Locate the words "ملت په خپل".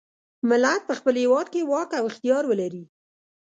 0.49-1.15